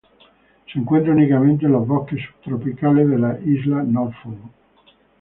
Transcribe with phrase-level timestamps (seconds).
[0.73, 4.39] Se encuentra únicamente en los bosques subtropicales de la isla Norfolk.